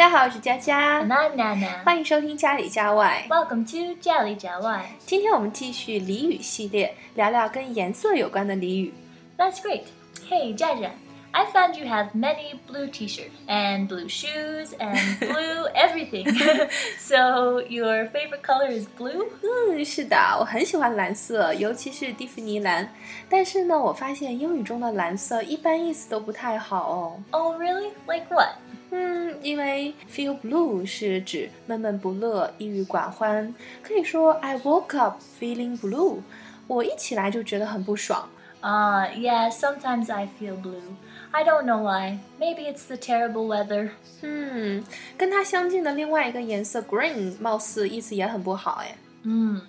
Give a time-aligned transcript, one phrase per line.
[0.00, 1.82] 大家好，我是佳佳 And，I'm Nana.
[1.84, 3.26] 欢迎收听家里家外。
[3.30, 4.90] Welcome to 家里家外。
[5.06, 8.92] 今天我们继续俚语系列，聊聊跟颜色有关的俚语。
[9.38, 9.84] That's great.
[10.28, 10.90] Hey, Jaja.
[11.32, 16.26] I found you have many blue t-shirts and blue shoes and blue everything.
[16.98, 19.26] so your favorite color is blue?
[19.42, 22.90] 嗯，是的，我很喜欢蓝色，尤其是蒂芙尼蓝。
[23.28, 27.22] 但是呢，我发现英语中的蓝色一般意思都不太好哦。
[27.32, 27.90] Oh, really?
[28.06, 28.54] Like what?
[28.90, 36.18] 嗯，因为 feel blue 是指闷闷不乐、抑郁寡欢，可以说 I woke up feeling blue，
[36.66, 38.28] 我一起来就觉得很不爽。
[38.62, 40.96] Ah, yeah, sometimes I feel blue.
[41.30, 42.18] I don't know why.
[42.40, 43.90] Maybe it's the terrible weather.
[44.22, 44.82] 嗯，
[45.16, 48.96] 跟它相近的另外一个颜色 green，貌似意思也很不好哎。
[49.24, 49.60] Mm.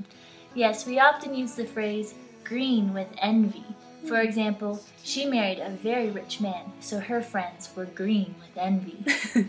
[0.56, 2.12] Yes, we often use the phrase
[2.48, 3.64] green with envy.
[4.08, 8.98] For example, she married a very rich man, so her friends were green with envy.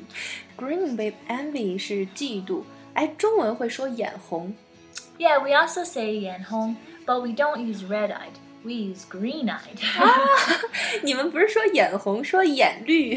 [0.56, 4.52] Green with envy 是嫉妒，哎，中文会说眼红。
[5.18, 8.34] yeah, we also say yan hong, but we don't use red eyed.
[8.64, 9.78] We use green eyed.
[11.02, 13.16] 你们不是说眼红，说眼绿？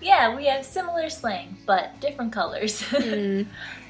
[0.00, 2.82] yeah, we have similar slang, but different colors.
[2.92, 3.46] 嗯，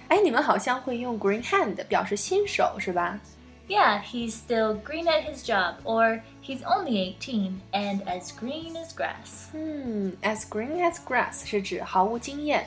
[0.08, 3.20] 哎，你们好像会用 green hand 表示新手是吧？
[3.68, 8.94] yeah, he's still green at his job, or he's only 18 and as green as
[8.94, 9.48] grass.
[9.52, 12.66] 嗯，as green as grass 是指毫无经验。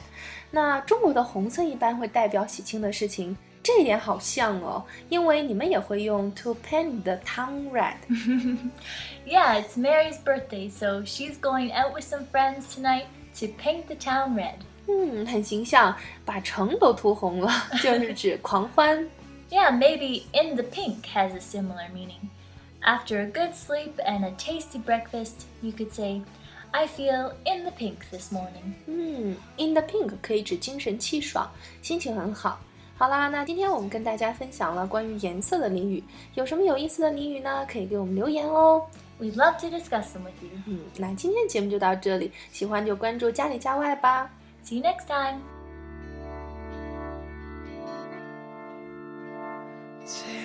[0.51, 7.95] 那中国的红色一般会代表喜庆的事情，这一点好像哦，因为你们也会用 to paint the town red。
[9.25, 13.05] Yeah, it's Mary's birthday, so she's going out with some friends tonight
[13.39, 14.55] to paint the town red.
[14.87, 17.49] 嗯，很形象，把城都涂红了，
[17.81, 19.07] 就是指狂欢。
[19.49, 22.29] Yeah, maybe in the pink has a similar meaning.
[22.83, 26.21] After a good sleep and a tasty breakfast, you could say,
[26.71, 28.75] I feel in the pink this morning.
[28.87, 31.49] 嗯，in the pink 可以指精神气爽，
[31.81, 32.59] 心情很好。
[32.97, 36.03] 好啦，那今天我们跟大家分享了关于颜色的俚语，
[36.35, 37.65] 有什么有意思的俚语呢？
[37.69, 38.85] 可以给我们留言哦。
[39.19, 40.49] We'd love to discuss them with you.
[40.65, 44.31] 嗯，那今天的节目就到这里，喜欢就关注家里家外吧。
[44.63, 45.54] See you next time.
[50.06, 50.35] Take